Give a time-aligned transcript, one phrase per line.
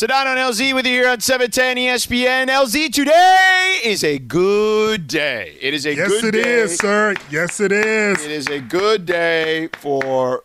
[0.00, 2.48] Sedano and LZ with you here on 710 ESPN.
[2.48, 5.58] LZ, today is a good day.
[5.60, 6.54] It is a yes, good it day.
[6.54, 7.14] is, sir.
[7.30, 8.24] Yes, it is.
[8.24, 10.44] It is a good day for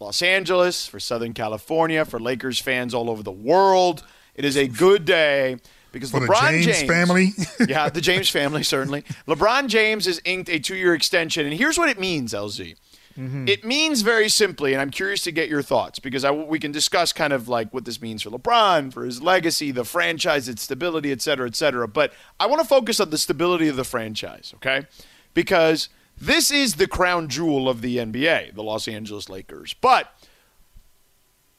[0.00, 4.04] Los Angeles, for Southern California, for Lakers fans all over the world.
[4.34, 5.56] It is a good day
[5.90, 7.32] because For the LeBron James family.
[7.66, 9.02] yeah, the James family certainly.
[9.26, 12.74] LeBron James has inked a two-year extension, and here's what it means, LZ.
[13.18, 13.48] Mm-hmm.
[13.48, 16.72] It means very simply, and I'm curious to get your thoughts because I, we can
[16.72, 20.62] discuss kind of like what this means for LeBron, for his legacy, the franchise, its
[20.62, 21.86] stability, et cetera, et cetera.
[21.86, 24.86] But I want to focus on the stability of the franchise, okay?
[25.32, 25.88] Because
[26.20, 29.74] this is the crown jewel of the NBA, the Los Angeles Lakers.
[29.74, 30.12] But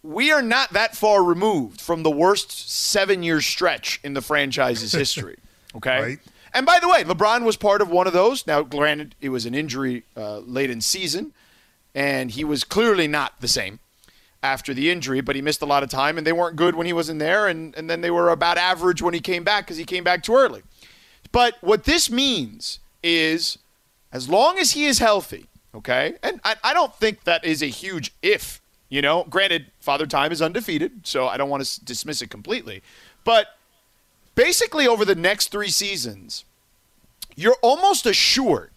[0.04, 4.92] we are not that far removed from the worst seven year stretch in the franchise's
[4.94, 5.38] history.
[5.76, 6.02] Okay.
[6.02, 6.20] Right.
[6.54, 8.48] And by the way, LeBron was part of one of those.
[8.48, 11.34] Now, granted, it was an injury uh, late in season,
[11.96, 13.80] and he was clearly not the same
[14.44, 16.86] after the injury, but he missed a lot of time, and they weren't good when
[16.86, 19.78] he wasn't there, and, and then they were about average when he came back because
[19.78, 20.62] he came back too early.
[21.32, 23.58] But what this means is
[24.12, 27.68] as long as he is healthy, okay, and I, I don't think that is a
[27.68, 32.22] huge if, you know, granted, Father Time is undefeated, so I don't want to dismiss
[32.22, 32.84] it completely.
[33.24, 33.48] But
[34.36, 36.46] basically, over the next three seasons,
[37.36, 38.75] you're almost assured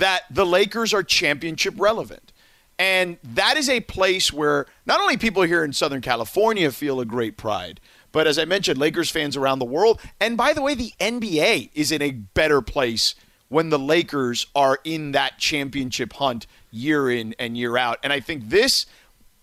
[0.00, 2.32] that the Lakers are championship relevant.
[2.78, 7.04] And that is a place where not only people here in Southern California feel a
[7.04, 10.00] great pride, but as I mentioned, Lakers fans around the world.
[10.18, 13.14] And by the way, the NBA is in a better place
[13.48, 17.98] when the Lakers are in that championship hunt year in and year out.
[18.02, 18.86] And I think this,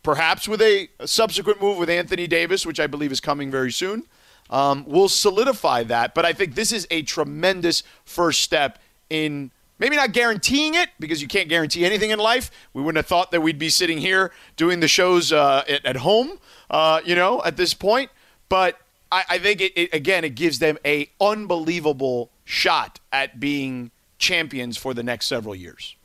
[0.02, 3.72] perhaps with a, a subsequent move with Anthony Davis, which I believe is coming very
[3.72, 4.04] soon,
[4.50, 6.16] um, will solidify that.
[6.16, 11.22] But I think this is a tremendous first step in maybe not guaranteeing it because
[11.22, 12.52] you can't guarantee anything in life.
[12.74, 15.96] We wouldn't have thought that we'd be sitting here doing the shows uh, at, at,
[15.98, 18.10] home, uh, you know, at this point.
[18.50, 18.80] But
[19.12, 24.78] I, I think it, it, again, it gives them a unbelievable shot at being champions
[24.78, 25.96] for the next several years.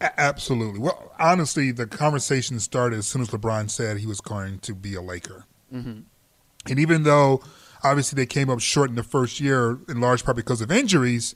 [0.00, 0.80] Absolutely.
[0.80, 4.94] Well, honestly, the conversation started as soon as LeBron said he was going to be
[4.94, 5.44] a Laker.
[5.72, 6.00] Mm-hmm.
[6.68, 7.42] And even though
[7.82, 11.34] obviously they came up short in the first year, in large part because of injuries,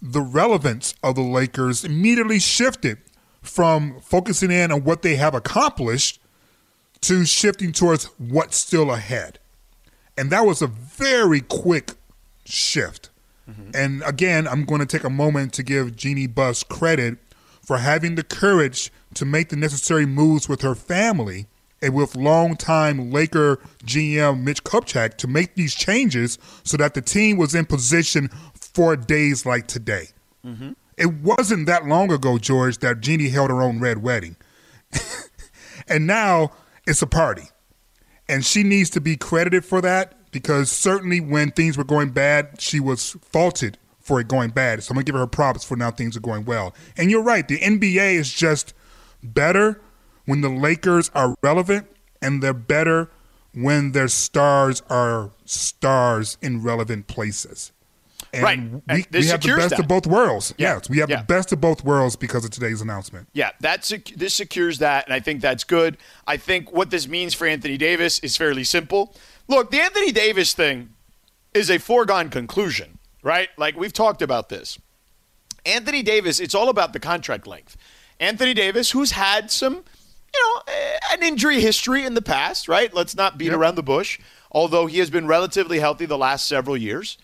[0.00, 2.98] the relevance of the Lakers immediately shifted
[3.42, 6.20] from focusing in on what they have accomplished
[7.02, 9.38] to shifting towards what's still ahead.
[10.16, 11.92] And that was a very quick
[12.44, 13.10] shift.
[13.48, 13.70] Mm-hmm.
[13.74, 17.18] And again, I'm going to take a moment to give Jeannie Buss credit
[17.62, 21.46] for having the courage to make the necessary moves with her family
[21.82, 27.36] and with longtime Laker GM Mitch Kupchak to make these changes so that the team
[27.36, 28.30] was in position
[28.76, 30.08] for days like today.
[30.44, 30.72] Mm-hmm.
[30.98, 34.36] It wasn't that long ago, George, that Jeannie held her own red wedding.
[35.88, 36.52] and now
[36.86, 37.44] it's a party.
[38.28, 42.60] And she needs to be credited for that because certainly when things were going bad,
[42.60, 44.82] she was faulted for it going bad.
[44.82, 46.74] So I'm going to give her props for now things are going well.
[46.98, 48.74] And you're right, the NBA is just
[49.22, 49.80] better
[50.26, 51.86] when the Lakers are relevant,
[52.20, 53.08] and they're better
[53.54, 57.72] when their stars are stars in relevant places.
[58.32, 58.58] And Right.
[59.12, 59.78] we, we have the best that.
[59.80, 60.54] of both worlds.
[60.58, 60.74] Yeah.
[60.74, 61.18] Yes, we have Yeah.
[61.18, 63.28] the best of both worlds because of today's announcement.
[63.32, 65.96] Yeah, that's this secures that, and I think that's good.
[66.26, 69.14] I think what this means for Anthony Davis is fairly simple.
[69.48, 70.90] Look, the Anthony Davis thing
[71.54, 73.48] is a foregone conclusion, right?
[73.56, 74.78] Like we've talked about this.
[75.64, 77.76] Anthony Davis, it's all about the contract length.
[78.20, 82.92] Anthony Davis, who's had some, you know, eh, an injury history in the past, right?
[82.94, 83.56] Let's not beat Yep.
[83.56, 84.18] around the bush.
[84.52, 87.18] Although he has been relatively healthy the last several years,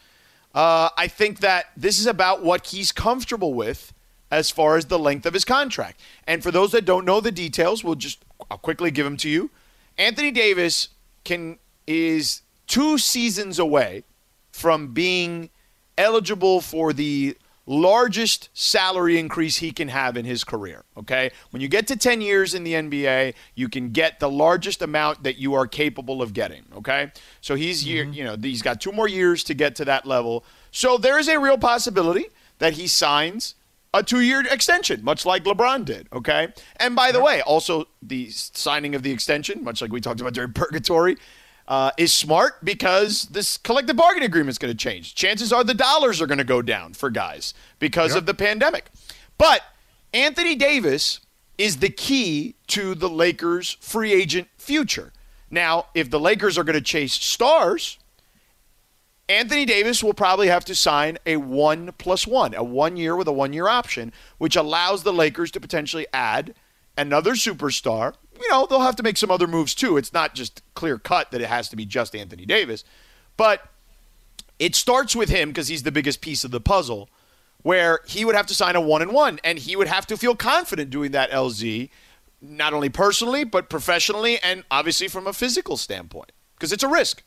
[0.55, 3.93] uh, I think that this is about what he's comfortable with
[4.31, 6.01] as far as the length of his contract.
[6.27, 9.29] And for those that don't know the details, we'll just I'll quickly give them to
[9.29, 9.51] you.
[9.99, 10.89] Anthony Davis
[11.25, 14.05] can is two seasons away
[14.51, 15.51] from being
[15.99, 17.37] eligible for the
[17.67, 20.85] largest salary increase he can have in his career.
[20.97, 21.31] Okay.
[21.51, 25.23] When you get to 10 years in the NBA, you can get the largest amount
[25.23, 26.65] that you are capable of getting.
[26.77, 27.13] Okay.
[27.41, 28.15] So he's, year, mm-hmm.
[28.15, 30.45] you know, he's got two more years to get to that level.
[30.71, 32.27] So there is a real possibility
[32.59, 33.55] that he signs
[33.95, 36.09] a two year extension, much like LeBron did.
[36.13, 36.49] Okay.
[36.77, 40.33] And by the way, also the signing of the extension, much like we talked about
[40.33, 41.17] during Purgatory,
[41.69, 45.15] uh, is smart because this collective bargaining agreement is going to change.
[45.15, 48.19] Chances are the dollars are going to go down for guys because Yep.
[48.19, 48.91] of the pandemic.
[49.39, 49.63] But
[50.13, 51.21] Anthony Davis
[51.59, 55.13] is the key to the Lakers' free agent future.
[55.51, 57.99] Now, if the Lakers are going to chase stars,
[59.29, 63.29] Anthony Davis will probably have to sign a one plus one, a one year with
[63.29, 66.55] a one year option, which allows the Lakers to potentially add
[66.99, 69.97] another superstar you know, they'll have to make some other moves too.
[69.97, 72.85] It's not just clear cut that it has to be just Anthony Davis.
[73.37, 73.69] But
[74.59, 77.09] it starts with him because he's the biggest piece of the puzzle,
[77.63, 80.17] where he would have to sign a one and one, and he would have to
[80.17, 81.91] feel confident doing that LZ,
[82.41, 87.23] not only personally, but professionally, and obviously from a physical standpoint, because it's a risk.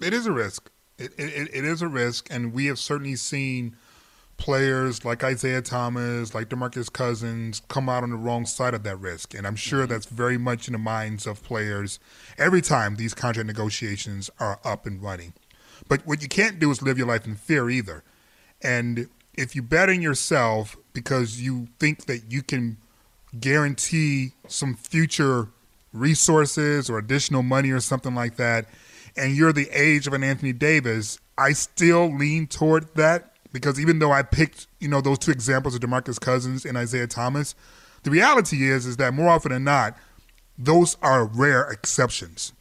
[0.00, 0.70] It is a risk.
[0.98, 3.76] It, it, it is a risk, and we have certainly seen
[4.38, 8.96] players like Isaiah Thomas, like DeMarcus Cousins, come out on the wrong side of that
[8.96, 9.34] risk.
[9.34, 9.92] And I'm sure mm-hmm.
[9.92, 11.98] that's very much in the minds of players
[12.38, 15.34] every time these contract negotiations are up and running.
[15.88, 18.02] But what you can't do is live your life in fear either.
[18.62, 22.78] And if you bet on yourself because you think that you can
[23.38, 25.48] guarantee some future
[25.92, 28.66] resources or additional money or something like that,
[29.16, 33.98] and you're the age of an Anthony Davis, I still lean toward that because even
[33.98, 37.54] though I picked, you know, those two examples of DeMarcus Cousins and Isaiah Thomas,
[38.02, 39.96] the reality is is that more often than not,
[40.56, 42.52] those are rare exceptions.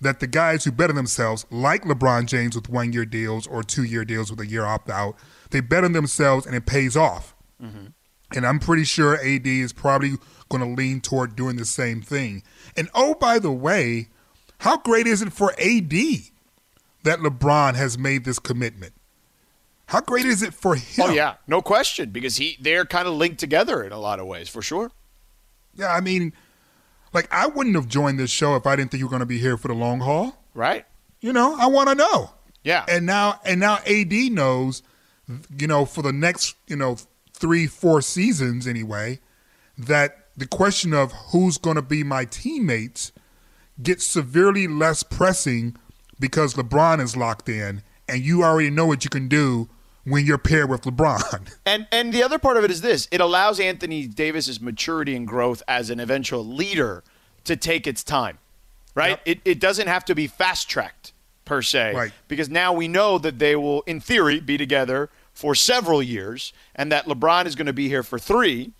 [0.00, 3.82] That the guys who better themselves, like LeBron James with one year deals or two
[3.82, 5.16] year deals with a year opt out,
[5.50, 7.34] they bet on themselves and it pays off.
[7.60, 7.86] Mm-hmm.
[8.36, 10.12] And I'm pretty sure AD is probably
[10.48, 12.42] going to lean toward doing the same thing.
[12.76, 14.08] And oh, by the way,
[14.58, 15.90] how great is it for AD
[17.04, 18.92] that LeBron has made this commitment?
[19.88, 21.04] How great is it for oh, him?
[21.06, 24.26] Oh yeah, no question, because he they're kind of linked together in a lot of
[24.26, 24.90] ways, for sure.
[25.74, 26.34] Yeah, I mean,
[27.14, 29.26] like I wouldn't have joined this show if I didn't think you were going to
[29.26, 30.44] be here for the long haul.
[30.52, 30.84] Right.
[31.20, 32.32] You know, I want to know.
[32.62, 32.84] Yeah.
[32.86, 34.82] And now, and now, AD knows,
[35.56, 36.98] you know, for the next, you know,
[37.32, 39.20] three, four seasons anyway,
[39.78, 43.10] that the question of who's going to be my teammates
[43.82, 45.76] gets severely less pressing
[46.20, 49.70] because LeBron is locked in, and you already know what you can do
[50.10, 51.48] when you're paired with LeBron.
[51.66, 55.26] And and the other part of it is this: it allows Anthony Davis's maturity and
[55.26, 57.04] growth as an eventual leader
[57.44, 58.38] to take its time,
[58.94, 59.10] right?
[59.10, 59.20] Yep.
[59.26, 61.12] It it doesn't have to be fast tracked
[61.44, 62.12] per se, right?
[62.26, 66.90] Because now we know that they will, in theory, be together for several years, and
[66.90, 68.72] that LeBron is going to be here for three,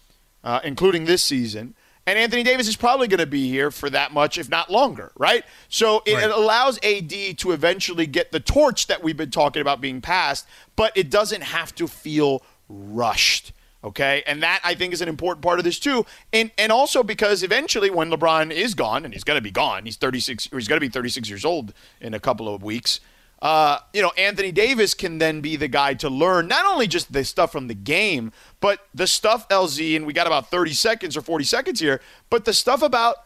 [0.43, 1.75] uh, including this season.
[2.09, 5.13] And Anthony Davis is probably going to be here for that much, if not longer,
[5.19, 5.45] right?
[5.69, 6.25] So it, right.
[6.25, 10.47] it, allows AD to eventually get the torch that we've been talking about being passed,
[10.75, 13.53] but it doesn't have to feel rushed.
[13.85, 17.03] Okay, and that I think is an important part of this too, and and also
[17.03, 20.59] because eventually when LeBron is gone, and he's going to be gone, he's 36, or
[20.59, 23.01] he's going to be 36 years old in a couple of weeks
[23.41, 27.13] uh, you know, Anthony Davis can then be the guy to learn not only just
[27.13, 31.17] the stuff from the game, but the stuff, LZ, and we got about 30 seconds
[31.17, 32.01] or 40 seconds here,
[32.31, 33.17] but the stuff about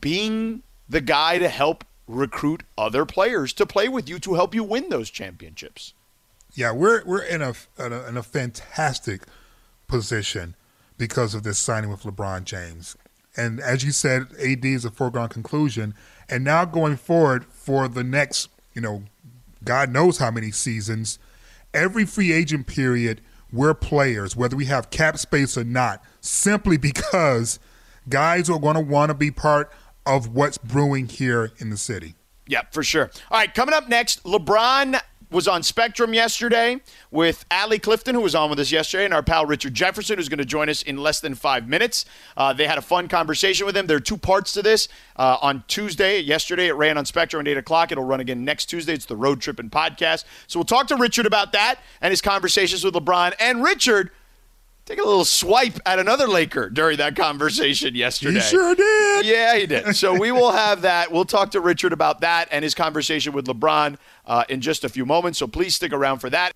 [0.00, 4.62] being the guy to help recruit other players to play with you to help you
[4.62, 5.94] win those championships.
[6.54, 9.22] Yeah, we're we're in a, in a, in a fantastic
[9.86, 10.56] position
[10.98, 12.96] because of this signing with LeBron James.
[13.36, 15.94] And as you said, AD is a foregone conclusion.
[16.28, 19.02] And now going forward for the next you know,
[19.64, 21.18] God knows how many seasons,
[21.74, 23.20] every free agent period,
[23.52, 27.58] we're players, whether we have cap space or not, simply because
[28.08, 29.70] guys are going to want to be part
[30.06, 32.14] of what's brewing here in the city.
[32.46, 33.10] Yeah, for sure.
[33.30, 35.00] All right, coming up next, LeBron
[35.30, 36.80] was on Spectrum yesterday
[37.10, 40.28] with Allie Clifton, who was on with us yesterday, and our pal Richard Jefferson, who's
[40.28, 42.04] going to join us in less than five minutes.
[42.36, 43.86] Uh, they had a fun conversation with him.
[43.86, 44.88] There are two parts to this.
[45.16, 47.92] Uh, on Tuesday, yesterday, it ran on Spectrum at 8 o'clock.
[47.92, 48.94] It'll run again next Tuesday.
[48.94, 50.24] It's the Road Trippin' Podcast.
[50.46, 53.34] So we'll talk to Richard about that and his conversations with LeBron.
[53.38, 54.10] And Richard
[54.90, 58.40] take a little swipe at another Laker during that conversation yesterday.
[58.40, 59.24] He sure did.
[59.24, 59.94] Yeah, he did.
[59.94, 61.12] So we will have that.
[61.12, 64.88] We'll talk to Richard about that and his conversation with LeBron uh, in just a
[64.88, 65.38] few moments.
[65.38, 66.52] So please stick around for that.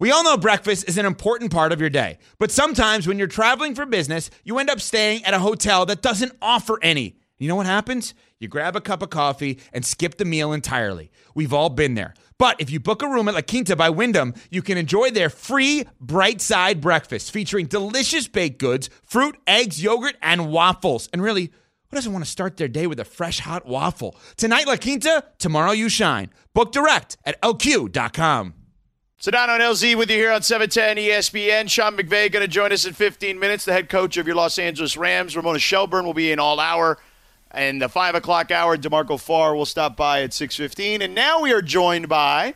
[0.00, 3.28] We all know breakfast is an important part of your day, but sometimes when you're
[3.28, 7.19] traveling for business, you end up staying at a hotel that doesn't offer any.
[7.40, 8.12] You know what happens?
[8.38, 11.10] You grab a cup of coffee and skip the meal entirely.
[11.34, 12.12] We've all been there.
[12.36, 15.30] But if you book a room at La Quinta by Wyndham, you can enjoy their
[15.30, 21.08] free bright side breakfast featuring delicious baked goods, fruit, eggs, yogurt, and waffles.
[21.14, 24.16] And really, who doesn't want to start their day with a fresh hot waffle?
[24.36, 26.28] Tonight, La Quinta, tomorrow, you shine.
[26.52, 28.52] Book direct at lq.com.
[29.18, 31.70] Sedano and LZ with you here on 710 ESPN.
[31.70, 34.58] Sean McVay going to join us in 15 minutes, the head coach of your Los
[34.58, 35.36] Angeles Rams.
[35.36, 36.98] Ramona Shelburne will be in all hour.
[37.50, 41.02] And the five o'clock hour, Demarco Farr will stop by at six fifteen.
[41.02, 42.54] And now we are joined by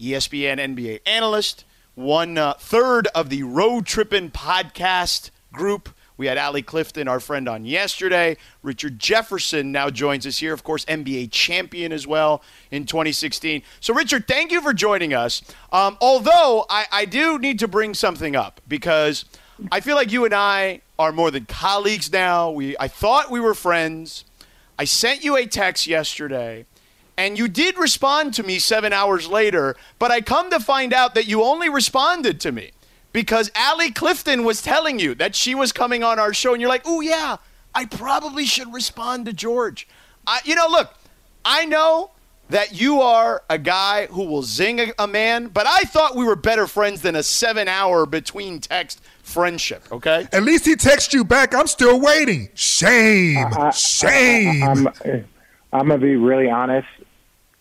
[0.00, 5.88] ESPN NBA analyst, one uh, third of the Road Trippin' podcast group.
[6.18, 8.38] We had Allie Clifton, our friend, on yesterday.
[8.62, 13.62] Richard Jefferson now joins us here, of course, NBA champion as well in 2016.
[13.80, 15.42] So, Richard, thank you for joining us.
[15.72, 19.26] Um, although I, I do need to bring something up because
[19.70, 22.50] I feel like you and I are more than colleagues now.
[22.50, 24.24] We I thought we were friends.
[24.78, 26.66] I sent you a text yesterday,
[27.16, 31.14] and you did respond to me seven hours later, but I come to find out
[31.14, 32.72] that you only responded to me
[33.12, 36.68] because Allie Clifton was telling you that she was coming on our show, and you're
[36.68, 37.36] like, oh, yeah,
[37.74, 39.88] I probably should respond to George.
[40.26, 40.94] I, you know, look,
[41.44, 42.10] I know
[42.50, 46.24] that you are a guy who will zing a, a man, but I thought we
[46.24, 50.26] were better friends than a seven hour between text friendship, okay?
[50.32, 51.54] At least he texts you back.
[51.54, 52.48] I'm still waiting.
[52.54, 53.46] Shame.
[53.72, 54.62] Shame.
[54.62, 54.88] I, am
[55.72, 56.88] I'm gonna be really honest.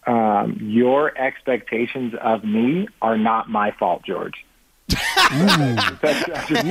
[0.07, 4.45] Um, your expectations of me are not my fault, George.
[4.87, 6.65] That's- that's just-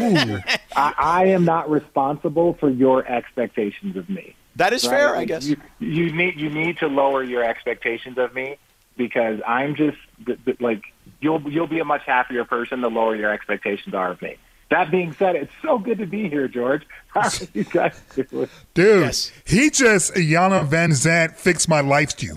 [0.76, 4.36] I, I am not responsible for your expectations of me.
[4.56, 4.90] That is right?
[4.96, 5.44] fair, I guess.
[5.44, 8.56] You, you need you need to lower your expectations of me
[8.96, 10.82] because I'm just th- th- like
[11.20, 14.36] you'll you'll be a much happier person the lower your expectations are of me.
[14.74, 16.84] That being said, it's so good to be here, George.
[17.06, 18.48] How are you guys doing?
[18.74, 19.30] Dude, Yes.
[19.44, 22.34] he just, Iyanla Vanzant, fixed my life to you.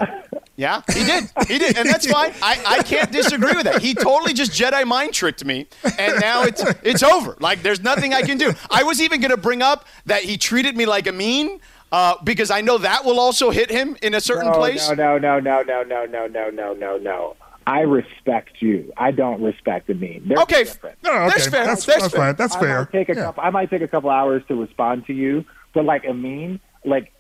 [0.56, 1.24] Yeah, he did.
[1.48, 2.34] He did, and that's fine.
[2.44, 3.82] I, I can't disagree with that.
[3.82, 5.66] He totally just Jedi mind tricked me,
[5.98, 7.38] and now it's it's over.
[7.40, 8.54] Like there's nothing I can do.
[8.70, 11.60] I was even going to bring up that he treated me like a mean,
[11.92, 14.90] uh, because I know that will also hit him in a certain no, place.
[14.90, 17.36] No, no, no, no, no, no, no, no, no, no.
[17.68, 18.94] I respect you.
[18.98, 20.24] I don't respect the mean.
[20.26, 20.98] They're Okay, different.
[21.04, 21.28] No, okay.
[21.30, 21.66] That's fair.
[21.66, 22.22] That's, That's that's fair.
[22.28, 22.36] fine.
[22.36, 22.80] That's I fair.
[22.80, 23.24] might take a Yeah.
[23.24, 23.44] couple.
[23.44, 25.44] I might take a couple hours to respond to you,
[25.74, 27.12] but like a mean, like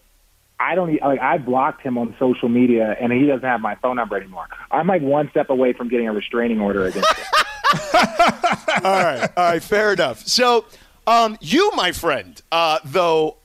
[0.59, 1.19] I don't e- like.
[1.19, 4.45] I blocked him on social media, and he doesn't have my phone number anymore.
[4.71, 7.25] I'm like one step away from getting a restraining order against him.
[7.93, 8.01] all
[8.83, 10.25] right, all right, fair enough.
[10.25, 10.65] So,
[11.05, 13.37] um, you, my friend, uh, though,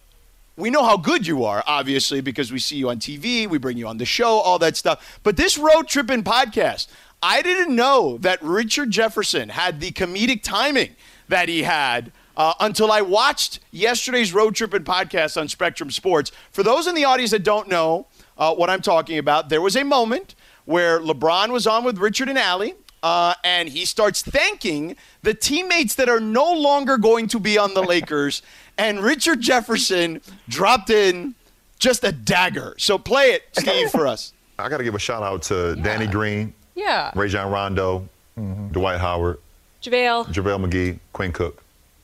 [0.62, 3.76] we know how good you are, obviously, because we see you on TV, we bring
[3.76, 5.19] you on the show, all that stuff.
[5.25, 6.87] But this road tripping podcast,
[7.21, 10.95] I didn't know that Richard Jefferson had the comedic timing
[11.26, 12.12] that he had.
[12.37, 16.31] Uh, until I watched yesterday's road tripping podcast on Spectrum Sports.
[16.52, 18.07] For those in the audience that don't know
[18.38, 22.28] uh, what I'm talking about, there was a moment where LeBron was on with Richard
[22.31, 27.40] and Allie, uh, and he starts thanking the teammates that are no longer going to
[27.40, 28.42] be on the Lakers.
[28.79, 31.35] And Richard Jefferson dropped in
[31.79, 32.75] just a dagger.
[32.79, 34.33] So play it, Steve, for us.
[34.59, 37.11] I got to give a shout out to Danny Green, Yeah.
[37.14, 39.38] Rajon Rondo, Dwight Howard,
[39.83, 40.26] JaVale.
[40.26, 41.62] JaVale McGee, Quinn Cook.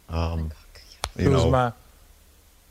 [0.09, 0.51] Um,
[1.17, 1.75] you know, Kuzma.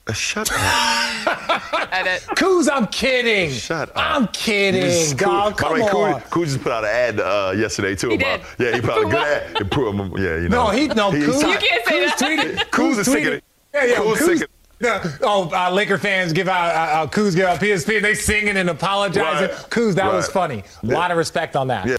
[0.08, 0.58] Uh, shut up.
[1.94, 2.22] Edit.
[2.36, 3.52] Kuz, I'm kidding.
[3.52, 3.94] Shut up.
[3.98, 5.58] I'm kidding, This is dog.
[5.58, 6.22] Kuz- by the Come way, on.
[6.22, 8.66] Kuz, Kuz just put out an ad uh, yesterday too He about did.
[8.70, 9.62] yeah he put out a good ad.
[9.62, 10.66] It him, yeah you know.
[10.66, 11.12] No, he no.
[11.12, 12.18] He's- Kuz, You can't say Kuz that.
[12.20, 12.70] tweeted.
[12.70, 13.44] Kuz is sick of tweeted- it.
[13.74, 13.96] Yeah, yeah.
[13.98, 17.46] Kuz Kuz, sick of- Yeah, oh, uh, Laker fans give out uh, uh, Kuz give
[17.46, 19.50] out PSP and they singing and apologizing.
[19.50, 19.70] Right.
[19.70, 20.34] Kuz, that was Right.
[20.34, 20.64] funny.
[20.84, 21.88] A lot of respect on that.
[21.88, 21.98] Yeah.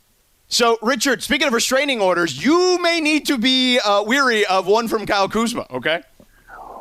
[0.51, 4.89] So, Richard, speaking of restraining orders, you may need to be uh, weary of one
[4.89, 6.03] from Kyle Kuzma, okay?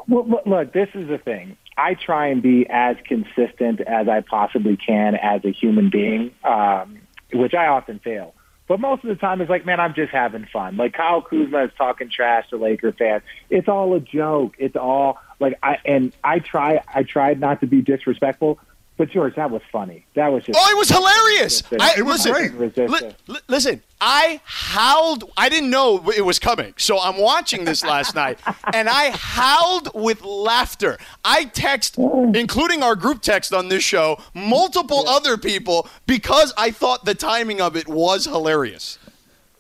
[0.07, 1.57] Well, look, look, this is the thing.
[1.77, 6.97] I try and be as consistent as I possibly can as a human being, um,
[7.33, 8.33] which I often fail.
[8.67, 10.75] But most of the time, it's like, man, I'm just having fun.
[10.75, 13.23] Like Kyle Kuzma is talking trash to Laker fans.
[13.49, 14.55] It's all a joke.
[14.59, 16.81] It's all like I and I try.
[16.93, 18.59] I tried not to be disrespectful,
[18.97, 20.05] but George, that was funny.
[20.15, 20.57] That was just.
[20.59, 21.61] Oh, it was hilarious.
[21.79, 22.89] I, It was listen, great.
[22.89, 25.31] li- li- listen, I howled.
[25.37, 28.39] I didn't know it was coming, so I'm watching this last night,
[28.73, 30.97] and I howled with laughter.
[31.23, 32.35] I text, mm.
[32.35, 37.61] including our group text on this show, multiple other people because I thought the timing
[37.61, 38.97] of it was hilarious.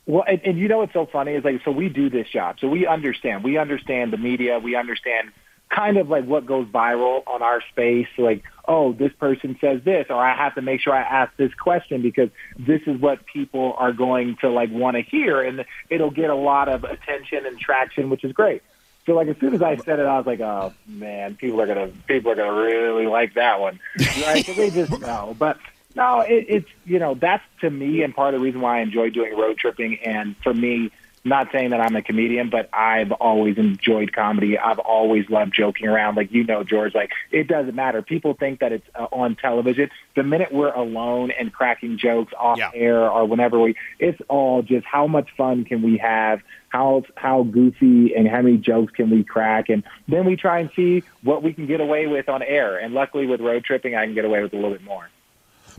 [0.07, 2.57] Well, and, and you know what's so funny is like, so we do this job,
[2.59, 3.43] so we understand.
[3.43, 4.57] We understand the media.
[4.57, 5.31] We understand
[5.69, 8.07] kind of like what goes viral on our space.
[8.17, 11.53] Like, oh, this person says this, or I have to make sure I ask this
[11.53, 16.11] question because this is what people are going to like want to hear, and it'll
[16.11, 18.61] get a lot of attention and traction, which is great.
[19.05, 21.67] So like as soon as I said it, I was like, oh man, people are
[21.67, 23.79] gonna people are gonna really like that one,
[24.25, 24.45] right?
[24.45, 25.57] 'Cause they just know, but.
[25.95, 28.81] No, it, it's you know that's to me and part of the reason why I
[28.81, 29.97] enjoy doing road tripping.
[30.05, 30.91] And for me,
[31.27, 34.57] not saying that I'm a comedian, but I've always enjoyed comedy.
[34.57, 36.15] I've always loved joking around.
[36.15, 38.01] Like you know, George, like it doesn't matter.
[38.01, 39.89] People think that it's uh, on television.
[40.15, 42.71] The minute we're alone and cracking jokes off Yeah.
[42.73, 46.41] air or whenever we, it's all just how much fun can we have.
[46.69, 50.69] How how goofy and how many jokes can we crack, and then we try and
[50.75, 52.77] see what we can get away with on air.
[52.77, 55.09] And luckily, with road tripping, I can get away with a little bit more.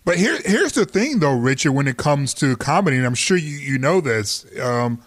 [0.04, 1.72] But here, here's the thing, though, Richard.
[1.72, 5.02] When it comes to comedy, and I'm sure you, you know this, um,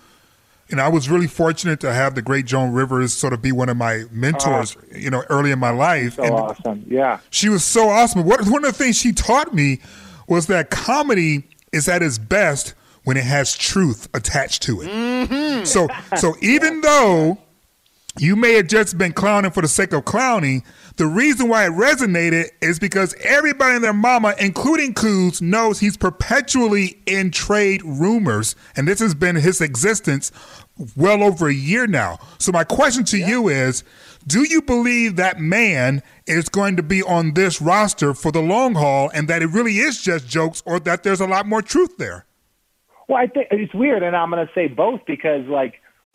[0.71, 3.69] and I was really fortunate to have the great Joan Rivers sort of be one
[3.69, 4.97] of my mentors, ah.
[4.97, 6.15] you know, early in my life.
[6.15, 7.19] So and awesome, yeah.
[7.29, 8.23] she was so awesome.
[8.23, 9.79] What, one of the things she taught me
[10.27, 12.73] was that comedy is at its best
[13.03, 14.89] when it has truth attached to it.
[14.89, 15.65] Mm-hmm.
[15.65, 15.87] So,
[16.17, 17.37] so even though
[18.19, 20.63] you may have just been clowning for the sake of clowning.
[20.97, 25.95] The reason why it resonated is because everybody and their mama, including Kuz, knows he's
[25.95, 30.31] perpetually in trade rumors, and this has been his existence
[30.95, 32.19] well over a year now.
[32.37, 33.83] So my question to you is,
[34.27, 38.75] do you believe that man is going to be on this roster for the long
[38.75, 41.97] haul and that it really is just jokes or that there's a lot more truth
[41.97, 42.25] there?
[43.07, 45.80] Well, I think it's weird, and I'm going to say both because, like,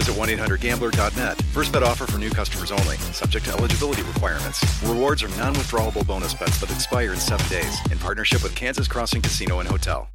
[0.00, 1.36] visit 1-800-GAMBLER.net.
[1.52, 2.96] First bet offer for new customers only.
[3.12, 4.64] Subject to eligibility requirements.
[4.82, 7.78] Rewards are non-withdrawable bonus bets that expire in seven days.
[7.92, 10.08] In partnership with Kansas Crossing Casino and Hotel.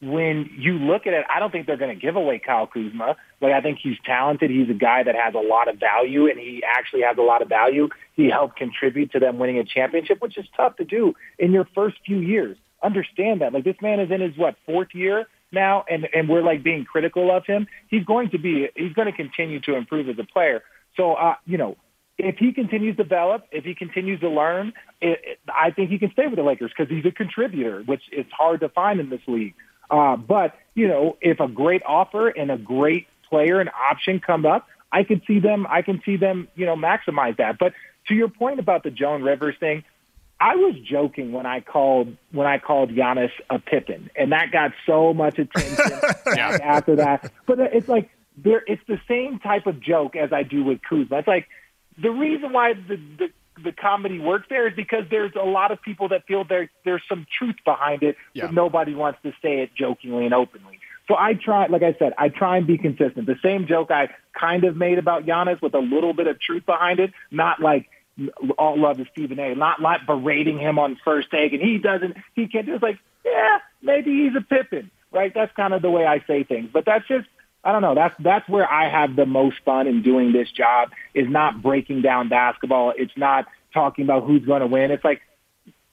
[0.00, 3.14] when you look at it, I don't think they're going to give away Kyle Kuzma.
[3.40, 4.50] Like I think he's talented.
[4.50, 7.40] He's a guy that has a lot of value, and he actually has a lot
[7.40, 7.88] of value.
[8.14, 11.68] He helped contribute to them winning a championship, which is tough to do in your
[11.72, 12.56] first few years.
[12.82, 13.52] Understand that.
[13.52, 16.84] Like this man is in his what fourth year now, and and we're like being
[16.84, 17.66] critical of him.
[17.88, 18.68] He's going to be.
[18.74, 20.62] He's going to continue to improve as a player.
[20.96, 21.76] So uh, you know,
[22.18, 25.98] if he continues to develop, if he continues to learn, it, it, I think he
[25.98, 29.08] can stay with the Lakers because he's a contributor, which is hard to find in
[29.10, 29.54] this league.
[29.90, 34.46] Uh, but you know, if a great offer and a great player and option come
[34.46, 35.66] up, I could see them.
[35.68, 36.48] I can see them.
[36.54, 37.58] You know, maximize that.
[37.58, 37.74] But
[38.08, 39.84] to your point about the Joan Rivers thing,
[40.42, 44.72] I was joking when I called when I called Giannis a Pippin, and that got
[44.86, 46.00] so much attention
[46.36, 47.30] after that.
[47.46, 51.18] But it's like there, it's the same type of joke as I do with Kuzma.
[51.18, 51.46] It's like
[51.96, 53.28] the reason why the, the
[53.62, 57.02] the comedy works there is because there's a lot of people that feel there there's
[57.08, 58.46] some truth behind it, Yeah.
[58.46, 60.80] but nobody wants to say it jokingly and openly.
[61.08, 63.26] So I try, like I said, I try and be consistent.
[63.26, 66.64] The same joke I kind of made about Giannis with a little bit of truth
[66.66, 67.88] behind it, not like
[68.58, 69.54] all love to Stephen A.
[69.54, 73.58] Not like berating him on first take, and he doesn't, he can't just like, yeah,
[73.82, 75.32] maybe he's a Pippin, right?
[75.34, 76.70] That's kind of the way I say things.
[76.72, 77.28] But that's just,
[77.64, 77.94] I don't know.
[77.94, 80.90] That's that's where I have the most fun in doing this job.
[81.14, 82.92] Is not breaking down basketball.
[82.96, 84.90] It's not talking about who's going to win.
[84.90, 85.22] It's like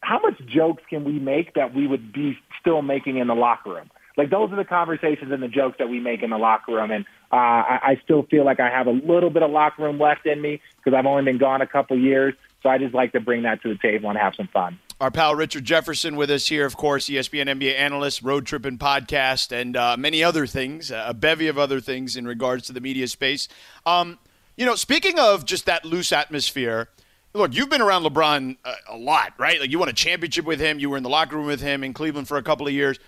[0.01, 3.71] how much jokes can we make that we would be still making in the locker
[3.71, 3.91] room?
[4.17, 6.91] Like those are the conversations and the jokes that we make in the locker room.
[6.91, 9.99] And uh, I, I still feel like I have a little bit of locker room
[9.99, 12.33] left in me because I've only been gone a couple years.
[12.63, 14.79] So I just like to bring that to the table and have some fun.
[14.99, 19.53] Our pal Richard Jefferson with us here, of course, ESPN NBA analyst, road tripping podcast,
[19.53, 23.07] and uh, many other things, a bevy of other things in regards to the media
[23.07, 23.47] space.
[23.85, 24.19] Um,
[24.57, 26.89] you know, speaking of just that loose atmosphere,
[27.33, 29.61] look, you've been around LeBron a, a lot, right?
[29.61, 31.81] Like you won a championship with him, you were in the locker room with him
[31.85, 32.99] in Cleveland for a couple of years.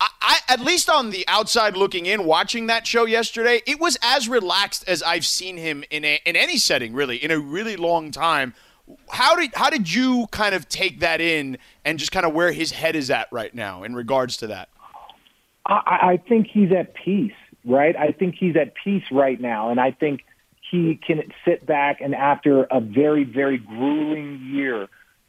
[0.00, 3.98] I, I, at least on the outside looking in, watching that show yesterday, it was
[4.02, 7.76] as relaxed as I've seen him in a, in any setting, really, in a really
[7.76, 8.54] long time.
[9.10, 12.52] How did how did you kind of take that in and just kind of where
[12.52, 14.70] his head is at right now in regards to that?
[15.66, 17.32] I, I think he's at peace,
[17.64, 17.94] right?
[17.94, 20.24] I think he's at peace right now, and I think
[20.70, 24.88] he can sit back and after a very, very grueling year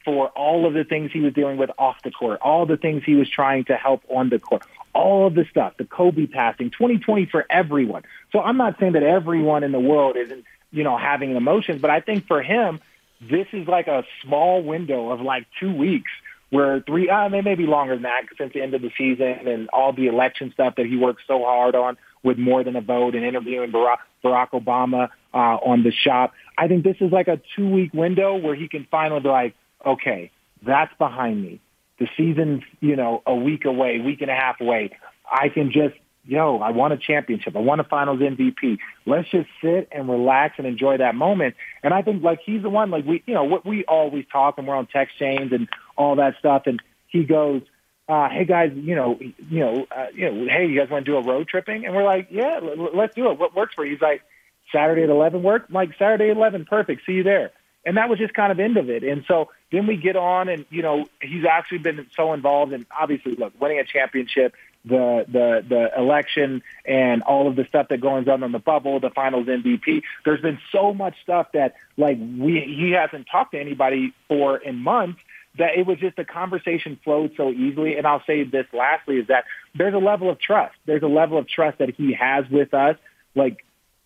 [0.09, 3.03] for all of the things he was dealing with off the court, all the things
[3.05, 6.71] he was trying to help on the court, all of the stuff, the Kobe passing,
[6.71, 8.03] 2020 for everyone.
[8.31, 11.91] So I'm not saying that everyone in the world isn't, you know, having emotions, but
[11.91, 12.79] I think for him,
[13.21, 16.11] this is like a small window of like two weeks
[16.49, 19.47] where three, uh, they may be longer than that since the end of the season
[19.47, 22.81] and all the election stuff that he worked so hard on with more than a
[22.81, 26.33] vote and interviewing Barack, Barack Obama uh, on the shop.
[26.57, 29.55] I think this is like a two week window where he can finally be like,
[29.85, 30.31] okay,
[30.65, 31.59] that's behind me.
[31.99, 34.91] The season's, you know, a week away, week and a half away.
[35.29, 37.55] I can just, yo, I won a championship.
[37.55, 38.77] I won a finals MVP.
[39.05, 41.55] Let's just sit and relax and enjoy that moment.
[41.83, 44.57] And I think like he's the one, like we, you know, what we always talk
[44.57, 46.63] and we're on text chains and all that stuff.
[46.65, 47.61] And he goes,
[48.07, 51.11] uh, hey guys, you know, you know, uh, you know, hey, you guys want to
[51.11, 51.85] do a road tripping?
[51.85, 53.37] And we're like, yeah, l- let's do it.
[53.37, 53.91] What works for you?
[53.91, 54.23] He's like,
[54.71, 55.65] Saturday at 11 work?
[55.67, 57.01] I'm like, Saturday at 11, perfect.
[57.05, 57.51] See you there.
[57.89, 59.03] And that was just kind of end of it.
[59.03, 62.85] And so then we get on and, you know, he's actually been so involved and
[62.95, 64.53] obviously, look, winning a championship,
[64.85, 68.99] the the the election and all of the stuff that goes on in the bubble,
[68.99, 70.03] the Finals MVP.
[70.23, 74.75] There's been so much stuff that like we he hasn't talked to anybody for in
[74.75, 75.19] months
[75.57, 77.97] that it was just the conversation flowed so easily.
[77.97, 80.75] And I'll say this lastly is that there's a level of trust.
[80.85, 82.97] There's a level of trust that he has with us.
[83.33, 83.65] Like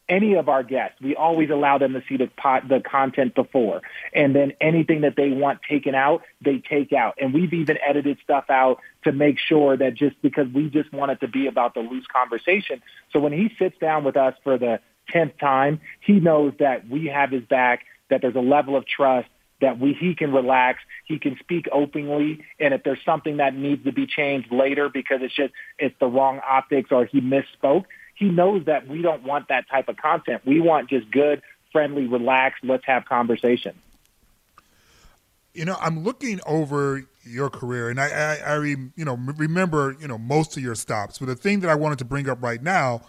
[0.09, 3.81] any of our guests, we always allow them to see the pot, the content before,
[4.13, 7.15] and then anything that they want taken out, they take out.
[7.19, 11.11] And we've even edited stuff out to make sure that just because we just want
[11.11, 12.81] it to be about the loose conversation.
[13.11, 17.07] So when he sits down with us for the tenth time, he knows that we
[17.07, 19.27] have his back, that there's a level of trust,
[19.61, 23.83] that we he can relax, he can speak openly, and if there's something that needs
[23.85, 27.85] to be changed later because it's just it's the wrong optics or he misspoke,
[28.23, 30.41] he knows that we don't want that type of content.
[30.45, 31.41] We want just good,
[31.73, 33.75] friendly, relaxed, let's have conversation.
[35.53, 39.95] You know, I'm looking over your career, and I, I, I re, you know, remember,
[39.99, 41.19] you know, most of your stops.
[41.19, 43.01] But the thing that I wanted to bring up right now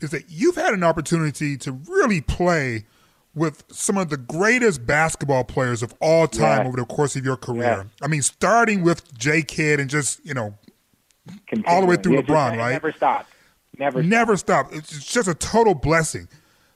[0.00, 2.86] is that you've had an opportunity to really play
[3.34, 6.68] with some of the greatest basketball players of all time Yeah.
[6.68, 7.62] over the course of your career.
[7.62, 7.84] Yeah.
[8.02, 9.42] I mean, starting with J.
[9.42, 10.54] Kidd and just, you know,
[11.66, 12.72] all the way through Yeah, LeBron, it right?
[12.72, 13.26] Never stop.
[13.80, 14.02] Never.
[14.02, 14.68] never stop.
[14.72, 16.28] It's just a total blessing.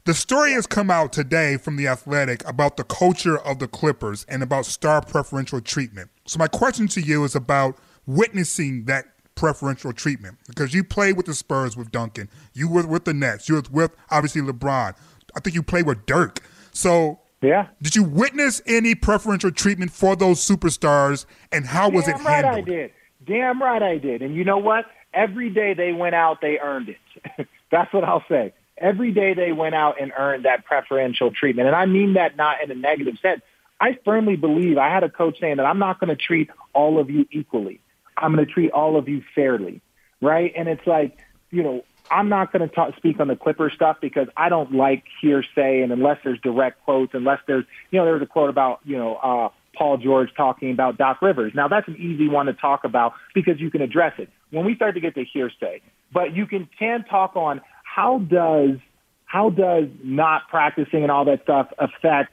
[0.06, 4.24] The story has come out today from The Athletic about the culture of the Clippers
[4.28, 6.10] and about star preferential treatment.
[6.26, 11.26] So, my question to you is about witnessing that preferential treatment because you played with
[11.26, 14.94] the Spurs with Duncan, you were with the Nets, you were with obviously LeBron.
[15.36, 16.40] I think you played with Dirk.
[16.72, 17.66] So, Yeah.
[17.82, 22.44] did you witness any preferential treatment for those superstars and how was Damn it right
[22.44, 22.68] handled?
[22.68, 22.90] I did.
[23.26, 24.22] Damn right I did.
[24.22, 24.84] And you know what?
[25.14, 27.46] Every day they went out, they earned it.
[27.70, 28.52] That's what I'll say.
[28.76, 31.68] Every day they went out and earned that preferential treatment.
[31.68, 33.40] And I mean that not in a negative sense.
[33.80, 36.98] I firmly believe I had a coach saying that I'm not going to treat all
[36.98, 37.80] of you equally.
[38.16, 39.80] I'm going to treat all of you fairly.
[40.20, 40.52] Right.
[40.56, 41.18] And it's like,
[41.50, 44.72] you know, I'm not going to talk, speak on the Clipper stuff because I don't
[44.74, 48.50] like hearsay and unless there's direct quotes, unless there's, you know, there was a quote
[48.50, 51.52] about, you know, uh, Paul George talking about Doc Rivers.
[51.54, 54.28] Now that's an easy one to talk about because you can address it.
[54.54, 58.78] When we start to get to hearsay, but you can can talk on how does
[59.26, 62.32] how does not practicing and all that stuff affect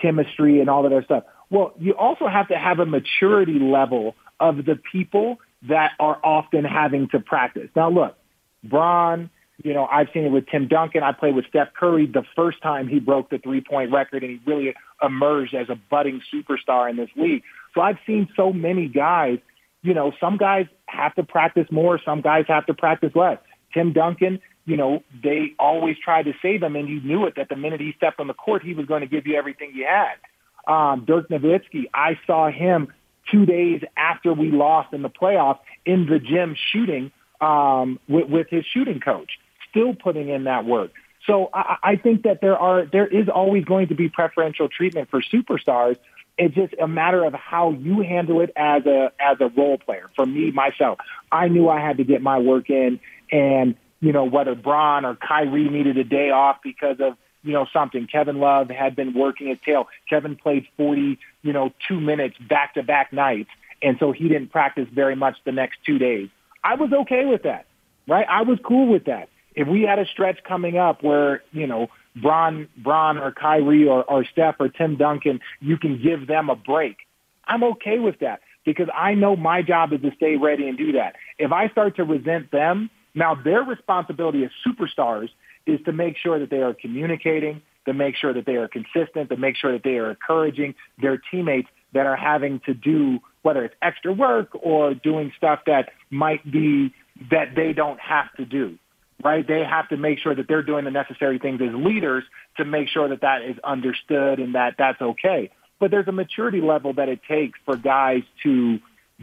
[0.00, 1.24] chemistry and all that other stuff.
[1.50, 6.64] Well, you also have to have a maturity level of the people that are often
[6.64, 7.68] having to practice.
[7.76, 8.16] Now look,
[8.64, 9.30] Bron,
[9.62, 11.02] you know, I've seen it with Tim Duncan.
[11.02, 14.32] I played with Steph Curry the first time he broke the three point record and
[14.32, 17.42] he really emerged as a budding superstar in this league.
[17.74, 19.38] So I've seen so many guys,
[19.82, 23.38] you know, some guys have to practice more, some guys have to practice less.
[23.74, 27.48] Tim Duncan, you know, they always tried to save him and you knew it that
[27.48, 29.86] the minute he stepped on the court, he was going to give you everything you
[29.86, 30.72] had.
[30.72, 32.92] Um, Dirk Nowitzki, I saw him
[33.30, 38.48] two days after we lost in the playoffs in the gym shooting um, with, with
[38.50, 39.38] his shooting coach,
[39.70, 40.92] still putting in that work.
[41.26, 45.10] So I, I think that there are there is always going to be preferential treatment
[45.10, 45.96] for superstars.
[46.38, 50.10] It's just a matter of how you handle it as a as a role player.
[50.16, 50.98] For me, myself,
[51.30, 55.14] I knew I had to get my work in, and you know whether Bron or
[55.14, 58.06] Kyrie needed a day off because of you know something.
[58.06, 59.88] Kevin Love had been working his tail.
[60.08, 63.50] Kevin played forty you know two minutes back to back nights,
[63.82, 66.28] and so he didn't practice very much the next two days.
[66.64, 67.66] I was okay with that,
[68.06, 68.26] right?
[68.28, 69.28] I was cool with that.
[69.54, 74.04] If we had a stretch coming up where, you know, Bron, Bron or Kyrie or,
[74.04, 76.96] or Steph or Tim Duncan, you can give them a break.
[77.44, 80.92] I'm okay with that because I know my job is to stay ready and do
[80.92, 81.16] that.
[81.38, 85.28] If I start to resent them, now their responsibility as superstars
[85.66, 89.30] is to make sure that they are communicating, to make sure that they are consistent,
[89.30, 93.64] to make sure that they are encouraging their teammates that are having to do whether
[93.64, 96.94] it's extra work or doing stuff that might be
[97.30, 98.78] that they don't have to do
[99.22, 99.46] right?
[99.46, 102.24] They have to make sure that they're doing the necessary things as leaders
[102.56, 105.50] to make sure that that is understood and that that's okay.
[105.78, 108.78] But there's a maturity level that it takes for guys to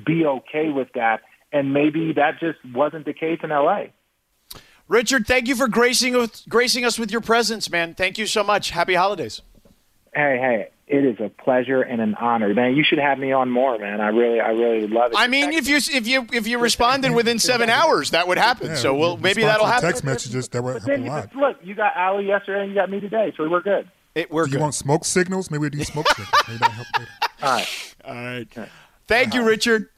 [0.05, 1.21] be okay with that.
[1.51, 3.85] And maybe that just wasn't the case in LA.
[4.87, 7.93] Richard, thank you for gracing us, gracing us with your presence, man.
[7.93, 8.71] Thank you so much.
[8.71, 9.41] Happy holidays.
[10.13, 12.75] Hey, hey, it is a pleasure and an honor, man.
[12.75, 14.01] You should have me on more, man.
[14.01, 15.17] I really, I really would love it.
[15.17, 18.67] I mean, if you if you if you responded within seven hours, that would happen.
[18.69, 19.89] Yeah, so we'll maybe to that'll the happen.
[19.89, 21.55] Text messages that were but then, happen live.
[21.57, 23.89] look, you got Allie yesterday and you got me today, so we're good.
[24.15, 24.61] It, we're Do you good.
[24.63, 25.51] want smoke signals?
[25.51, 26.31] Maybe we do smoke signals.
[26.47, 27.11] Maybe that'll help later.
[27.43, 28.69] All right, All right.
[29.07, 29.49] Thank you, uh-huh.
[29.49, 29.89] Richard.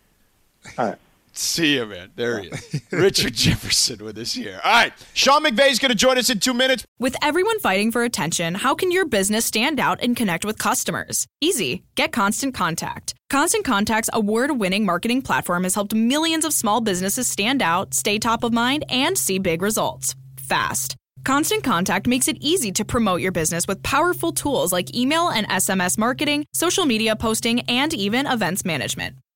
[0.77, 0.97] all right.
[1.33, 2.11] See you, man.
[2.15, 2.81] There he is.
[2.91, 4.59] Richard Jefferson with us here.
[4.63, 4.93] All right.
[5.13, 6.85] Sean McVay is going to join us in two minutes.
[6.99, 11.27] With everyone fighting for attention, how can your business stand out and connect with customers?
[11.39, 11.83] Easy.
[11.95, 13.13] Get Constant Contact.
[13.29, 18.19] Constant Contact's award winning marketing platform has helped millions of small businesses stand out, stay
[18.19, 20.97] top of mind, and see big results fast.
[21.23, 25.47] Constant Contact makes it easy to promote your business with powerful tools like email and
[25.47, 29.15] SMS marketing, social media posting, and even events management.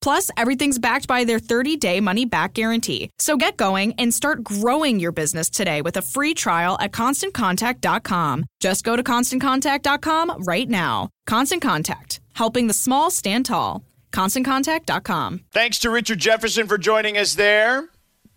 [0.00, 3.10] Plus, everything's backed by their 30 day money back guarantee.
[3.18, 8.44] So get going and start growing your business today with a free trial at constantcontact.com.
[8.60, 11.08] Just go to constantcontact.com right now.
[11.26, 13.84] Constant Contact, helping the small stand tall.
[14.12, 15.44] ConstantContact.com.
[15.52, 17.88] Thanks to Richard Jefferson for joining us there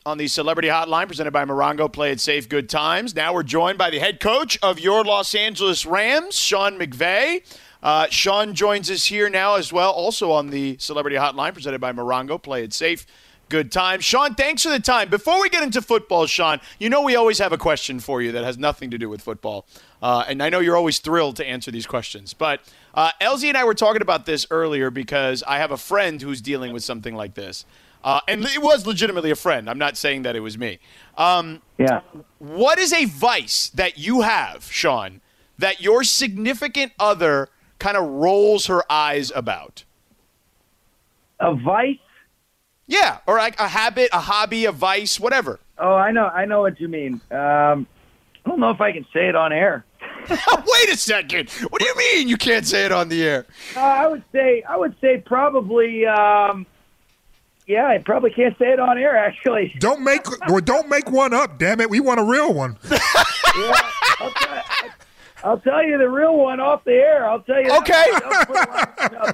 [0.06, 1.92] on the Celebrity Hotline presented by Morongo.
[1.92, 3.16] Play it safe, good times.
[3.16, 7.42] Now we're joined by the head coach of your Los Angeles Rams, Sean McVay.
[7.84, 11.92] Uh, Sean joins us here now as well, also on the Celebrity Hotline presented by
[11.92, 12.42] Morongo.
[12.42, 13.06] Play it safe.
[13.50, 14.00] Good time.
[14.00, 15.10] Sean, thanks for the time.
[15.10, 18.32] Before we get into football, Sean, you know we always have a question for you
[18.32, 19.68] that has nothing to do with football.
[20.02, 22.34] Uh, and I know you're always thrilled to answer these questions.
[22.34, 22.62] But
[22.96, 26.42] uh, LZ and I were talking about this earlier because I have a friend who's
[26.42, 27.66] dealing with something like this.
[28.02, 29.70] Uh, and it was legitimately a friend.
[29.70, 30.80] I'm not saying that it was me.
[31.18, 32.00] Um, Yeah.
[32.40, 35.22] what is a vice that you have, Sean,
[35.58, 37.50] that your significant other
[37.84, 39.84] kind of rolls her eyes about?
[41.42, 41.98] A vice?
[42.88, 45.60] Yeah, or like a habit, a hobby, a vice, whatever.
[45.78, 46.28] Oh, I know.
[46.28, 47.16] I know what you mean.
[47.30, 47.86] Um,
[48.46, 49.84] I don't know if I can say it on air.
[50.30, 51.50] Wait a second.
[51.50, 53.46] What do you mean you can't say it on the air?
[53.76, 54.64] Uh, I would say.
[54.64, 56.06] I would say probably.
[56.06, 56.66] Um,
[57.68, 59.18] yeah, I probably can't say it on air.
[59.18, 61.58] Actually, Don't make or don't make one up.
[61.60, 62.78] Damn it, we want a real one.
[62.90, 63.00] yeah,
[64.20, 64.64] I'll, tell,
[65.44, 67.28] I'll tell you the real one off the air.
[67.30, 67.72] I'll tell you.
[67.80, 68.06] Okay.
[68.14, 69.32] I'll put one- no.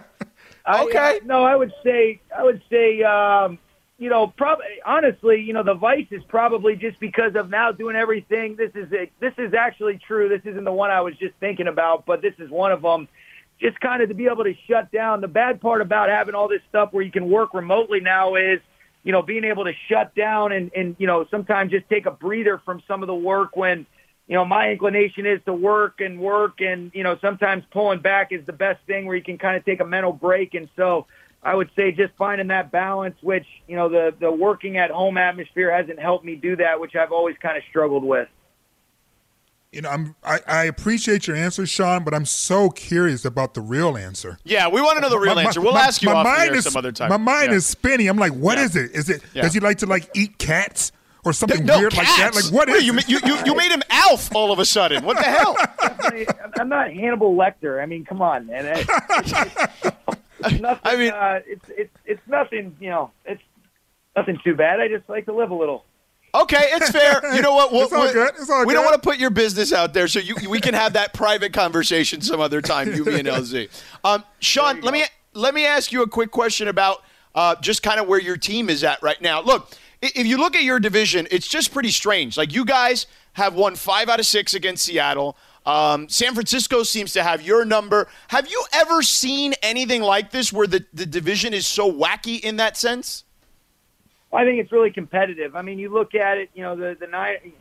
[0.66, 1.18] I, Okay.
[1.18, 2.20] uh, no, I would say.
[2.36, 3.02] I would say.
[3.04, 3.58] Um,
[3.98, 7.98] you know, probably honestly, you know, the vice is probably just because of now doing
[7.98, 8.56] everything.
[8.56, 10.30] This is a, this is actually true.
[10.30, 13.08] This isn't the one I was just thinking about, but this is one of them.
[13.60, 15.20] Just kind of to be able to shut down.
[15.20, 18.62] The bad part about having all this stuff where you can work remotely now is,
[19.04, 22.12] you know, being able to shut down and and you know sometimes just take a
[22.12, 23.86] breather from some of the work when.
[24.30, 28.32] You know, my inclination is to work and work, and you know, sometimes pulling back
[28.32, 30.54] is the best thing where you can kind of take a mental break.
[30.54, 31.08] And so,
[31.42, 35.18] I would say just finding that balance, which you know the the working at home
[35.18, 38.28] atmosphere hasn't helped me do that, which I've always kind of struggled with.
[39.72, 43.62] You know, I'm I, I appreciate your answer, Sean, but I'm so curious about the
[43.62, 44.38] real answer.
[44.44, 45.62] Yeah, we want to know the real My- my- answer.
[45.62, 47.10] We'll my- ask you my off the mind air is, some other time.
[47.10, 47.58] My mind Yeah.
[47.58, 48.08] is spinning.
[48.10, 48.66] I'm like, what Yeah.
[48.66, 48.92] is it?
[48.92, 49.42] Is it Yeah.
[49.42, 50.92] does he like to like eat cats
[51.26, 52.32] or something No, weird like that?
[52.34, 52.46] cats.
[52.52, 53.10] Like what is you, it?
[53.10, 55.04] you, you, you made him Alf all of a sudden.
[55.04, 55.56] What the hell?
[55.80, 56.26] I mean,
[56.60, 57.82] I'm not Hannibal Lecter.
[57.82, 58.66] I mean, come on, man.
[58.66, 59.34] It- it's,
[60.46, 60.80] it's nothing.
[60.84, 62.76] I mean- uh, it's it's it's nothing.
[62.80, 63.42] You know, it's
[64.16, 64.80] nothing too bad.
[64.80, 65.86] I just like to live a little.
[66.34, 67.22] Okay, it's fair.
[67.36, 67.72] You know what?
[67.74, 68.30] We'll, It's all we'll- good.
[68.40, 70.74] It's all we don't want to put your business out there, so you, we can
[70.76, 72.94] have that private conversation some other time.
[72.94, 73.68] You, me, and LZ.
[74.04, 75.04] Um, Sean, let me
[75.34, 77.04] let me ask you a quick question about
[77.36, 79.42] uh, just kind of where your team is at right now.
[79.42, 82.38] Look, i- if you look at your division, it's just pretty strange.
[82.38, 85.38] Like you guys have won five out of six against Seattle.
[85.66, 88.08] Um, San Francisco seems to have your number.
[88.30, 92.56] Have you ever seen anything like this where the, the division is so wacky in
[92.56, 93.26] that sense?
[94.32, 95.56] I think it's really competitive.
[95.56, 96.50] I mean, you look at it.
[96.54, 97.54] You know, the the nine.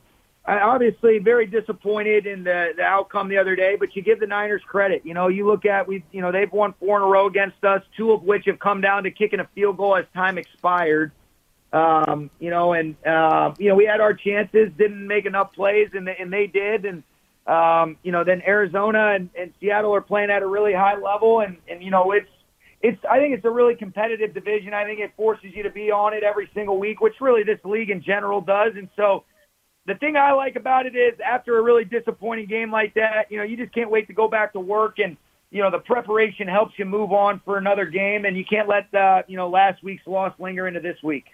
[0.47, 4.63] Obviously very disappointed in the the outcome the other day, but you give the Niners
[4.67, 5.03] credit.
[5.05, 6.05] You know, you look at we.
[6.13, 8.81] You know, they've won four in a row against us, two of which have come
[8.81, 11.13] down to kicking a field goal as time expired.
[11.73, 15.89] Um, you know, and uh, you know we had our chances, didn't make enough plays,
[15.93, 16.87] and they, and they did.
[16.87, 17.03] And
[17.47, 21.41] um, you know, then Arizona and, and Seattle are playing at a really high level,
[21.41, 22.29] and and you know it's
[22.81, 24.73] it's I think it's a really competitive division.
[24.73, 27.59] I think it forces you to be on it every single week, which really this
[27.65, 28.73] league in general does.
[28.77, 29.25] And so
[29.87, 33.39] the thing I like about it is after a really disappointing game like that, you
[33.39, 35.17] know, you just can't wait to go back to work and
[35.51, 38.93] you know, the preparation helps you move on for another game and you can't let
[38.95, 41.25] uh, you know, last week's loss linger into this week.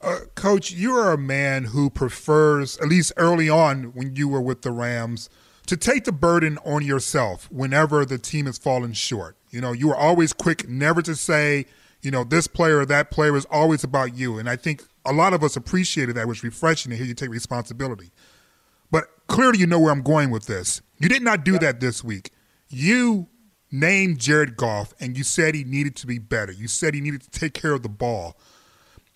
[0.00, 4.40] Uh, Coach, you are a man who prefers, at least early on when you were
[4.40, 5.28] with the Rams,
[5.66, 9.36] to take the burden on yourself whenever the team has fallen short.
[9.50, 11.66] You know, you were always quick never to say,
[12.00, 14.38] you know, this player or that player is always about you.
[14.38, 16.22] And I think a lot of us appreciated that.
[16.22, 18.12] It was refreshing to hear you take responsibility.
[18.90, 20.80] But clearly, you know where I'm going with this.
[20.98, 22.30] You did not do that this week.
[22.68, 23.28] You
[23.70, 26.52] named Jared Goff and you said he needed to be better.
[26.52, 28.38] You said he needed to take care of the ball.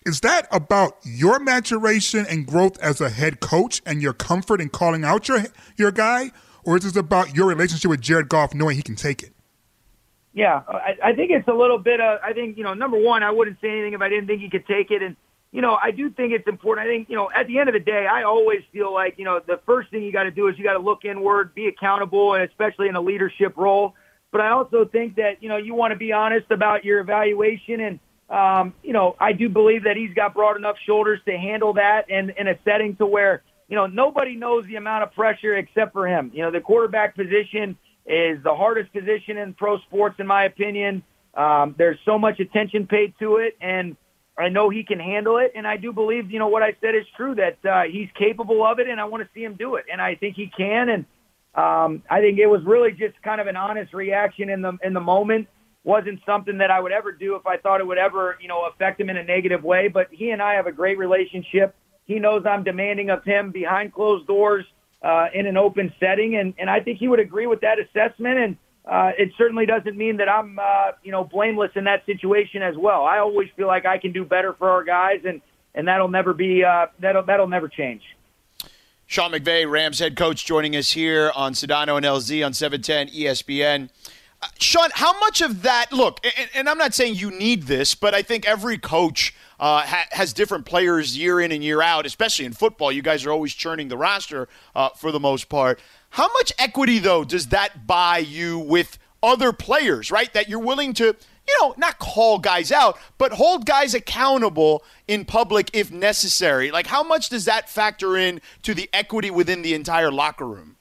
[0.05, 4.69] Is that about your maturation and growth as a head coach and your comfort in
[4.69, 5.43] calling out your
[5.77, 6.31] your guy,
[6.63, 9.33] or is this about your relationship with Jared Goff, knowing he can take it?
[10.33, 12.19] Yeah, I, I think it's a little bit of.
[12.23, 14.49] I think you know, number one, I wouldn't say anything if I didn't think he
[14.49, 15.15] could take it, and
[15.51, 16.87] you know, I do think it's important.
[16.87, 19.25] I think you know, at the end of the day, I always feel like you
[19.25, 21.67] know, the first thing you got to do is you got to look inward, be
[21.67, 23.93] accountable, and especially in a leadership role.
[24.31, 27.79] But I also think that you know, you want to be honest about your evaluation
[27.79, 31.73] and um, you know, I do believe that he's got broad enough shoulders to handle
[31.73, 35.55] that and in a setting to where, you know, nobody knows the amount of pressure
[35.55, 36.31] except for him.
[36.33, 41.03] You know, the quarterback position is the hardest position in pro sports, in my opinion.
[41.33, 43.95] Um, there's so much attention paid to it, and
[44.37, 45.51] I know he can handle it.
[45.55, 48.65] And I do believe, you know, what I said is true that uh, he's capable
[48.65, 49.85] of it, and I want to see him do it.
[49.91, 50.89] And I think he can.
[50.89, 51.05] And
[51.55, 54.93] um, I think it was really just kind of an honest reaction in the in
[54.93, 55.47] the moment
[55.83, 58.65] wasn't something that I would ever do if I thought it would ever, you know,
[58.65, 59.89] affect him in a negative way.
[59.89, 61.75] But he and I have a great relationship.
[62.05, 64.65] He knows I'm demanding of him behind closed doors
[65.01, 68.39] uh, in an open setting, and and I think he would agree with that assessment.
[68.39, 72.61] And uh, it certainly doesn't mean that I'm, uh, you know, blameless in that situation
[72.61, 73.03] as well.
[73.03, 75.41] I always feel like I can do better for our guys, and
[75.75, 78.01] and that'll never be uh, that'll that'll never change.
[79.05, 83.89] Sean McVay, Rams head coach, joining us here on Sedano and LZ on 710 ESPN.
[84.59, 85.91] Sean, how much of that?
[85.91, 89.81] Look, and, and, I'm not saying you need this, but I think every coach uh,
[89.81, 92.91] ha, has different players year in and year out, especially in football.
[92.91, 95.79] You guys are always churning the roster uh, for the most part.
[96.11, 100.31] How much equity, though, does that buy you with other players, right?
[100.33, 105.25] That you're willing to, you know, not call guys out, but hold guys accountable in
[105.25, 106.71] public if necessary.
[106.71, 110.77] Like, how much does that factor in to the equity within the entire locker room?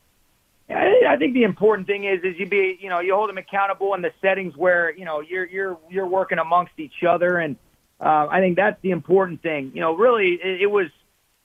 [0.70, 3.94] I think the important thing is is you be you know you hold them accountable
[3.94, 7.56] in the settings where you know you're you're you're working amongst each other, and
[8.00, 9.72] uh, I think that's the important thing.
[9.74, 10.86] You know, really, it, it was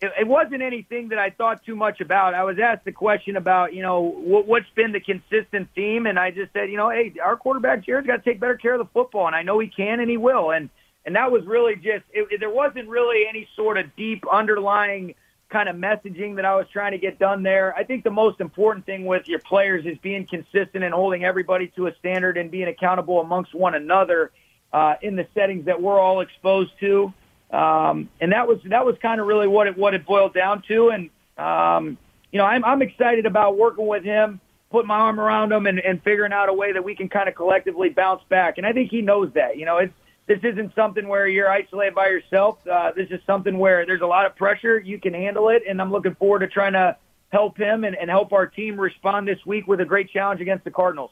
[0.02, 2.34] it, it wasn't anything that I thought too much about.
[2.34, 6.20] I was asked the question about you know what, what's been the consistent theme, and
[6.20, 8.80] I just said you know hey our quarterback Jared's got to take better care of
[8.80, 10.70] the football, and I know he can and he will, and
[11.06, 15.16] and that was really just it, there wasn't really any sort of deep underlying
[15.50, 17.74] kind of messaging that I was trying to get done there.
[17.76, 21.68] I think the most important thing with your players is being consistent and holding everybody
[21.76, 24.32] to a standard and being accountable amongst one another
[24.74, 27.14] uh, in the settings that we're all exposed to.
[27.52, 30.64] Um, and that was that was kind of really what it what it boiled down
[30.68, 30.90] to.
[30.90, 31.98] And um,
[32.32, 35.80] you know, I'm I'm excited about working with him, putting my arm around him, and,
[35.80, 38.58] and figuring out a way that we can kind of collectively bounce back.
[38.58, 39.58] And I think he knows that.
[39.58, 39.94] You know, it's
[40.28, 42.58] this isn't something where you're isolated by yourself.
[42.70, 44.80] Uh, this is something where there's a lot of pressure.
[44.80, 46.98] You can handle it, and I'm looking forward to trying to
[47.30, 50.66] help him and, and help our team respond this week with a great challenge against
[50.66, 51.12] the Cardinals.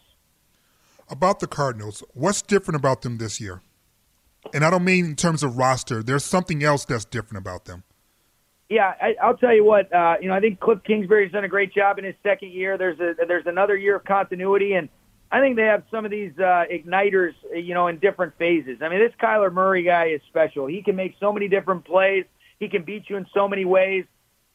[1.10, 3.62] About the Cardinals, what's different about them this year?
[4.54, 6.04] And I don't mean in terms of roster.
[6.04, 7.84] There's something else that's different about them.
[8.70, 9.94] Yeah, I, I'll tell you what.
[9.94, 12.78] Uh, you know, I think Cliff Kingsbury's done a great job in his second year.
[12.78, 14.90] There's a there's another year of continuity, and
[15.32, 18.78] I think they have some of these uh, igniters, you know, in different phases.
[18.82, 20.68] I mean, this Kyler Murray guy is special.
[20.68, 22.26] He can make so many different plays.
[22.60, 24.06] He can beat you in so many ways.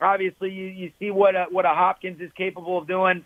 [0.00, 3.24] Obviously, you, you see what a, what a Hopkins is capable of doing.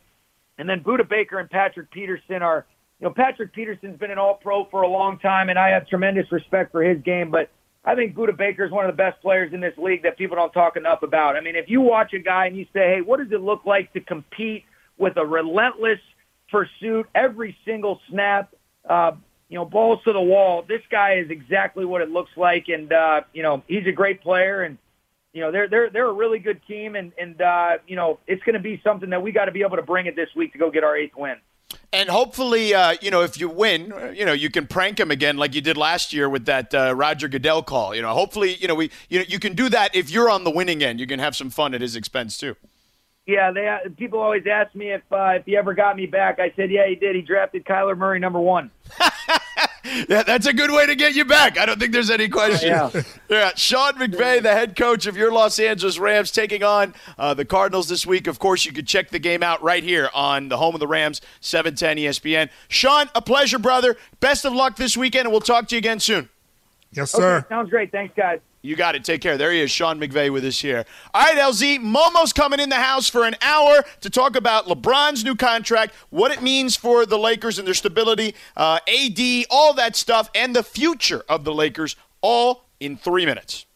[0.59, 2.67] And then Budda Baker and Patrick Peterson are,
[2.99, 6.33] you know, Patrick Peterson's been an All-Pro for a long time, and I have tremendous
[6.33, 7.31] respect for his game.
[7.31, 7.51] But
[7.85, 10.37] I think Budda Baker is one of the best players in this league that people
[10.37, 11.37] don't talk enough about.
[11.37, 13.67] I mean, if you watch a guy and you say, hey, what does it look
[13.67, 14.65] like to compete
[14.97, 16.01] with a relentless–
[16.55, 18.55] pursuit every single snap.
[18.89, 19.13] Uh,
[19.49, 20.65] you know, balls to the wall.
[20.67, 24.21] This guy is exactly what it looks like, and uh, you know he's a great
[24.23, 24.79] player, and
[25.33, 28.43] you know they're they're they're a really good team, and and uh, you know it's
[28.45, 30.53] going to be something that we got to be able to bring it this week
[30.53, 31.37] to go get our eighth win.
[31.93, 35.37] And hopefully, uh, you know, if you win, you know, you can prank him again
[35.37, 37.95] like you did last year with that uh, Roger Goodell call.
[37.95, 40.45] You know, hopefully, you know, we, you know, you can do that if you're on
[40.45, 41.01] the winning end.
[41.01, 42.57] You can have some fun at his expense too.
[43.27, 46.39] Yeah, they people always ask me if uh, if he ever got me back.
[46.39, 47.17] I said, yeah, he did.
[47.17, 48.71] He drafted Kyler Murray number one.
[50.09, 51.59] yeah, that's a good way to get you back.
[51.59, 52.69] I don't think there's any question.
[52.69, 52.91] Yeah,
[53.31, 53.53] yeah.
[53.57, 57.89] Sean McVay, the head coach of your Los Angeles Rams, taking on uh, the Cardinals
[57.89, 58.27] this week.
[58.27, 60.87] Of course, you could check the game out right here on the home of the
[60.87, 62.51] Rams, 710 ESPN.
[62.69, 63.97] Sean, a pleasure, brother.
[64.21, 66.29] Best of luck this weekend, and we'll talk to you again soon.
[66.93, 67.39] Yes, sir.
[67.39, 67.91] Okay, sounds great.
[67.91, 68.41] Thanks, guys.
[68.65, 69.05] You got it.
[69.05, 69.37] Take care.
[69.37, 70.87] There he is, Sean McVay with us here.
[71.13, 75.23] All right, LZ, Momo's coming in the house for an hour to talk about LeBron's
[75.23, 79.97] new contract, what it means for the Lakers and their stability, uh, AD, all that
[79.97, 83.67] stuff, and the future of the Lakers, all in three minutes.